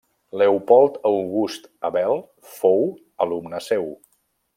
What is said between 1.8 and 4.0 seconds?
Abel fou alumne seu.